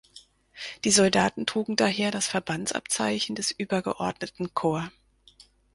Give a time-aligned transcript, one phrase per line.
[0.83, 4.89] Die Soldaten trugen daher das Verbandsabzeichen des übergeordneten Korps.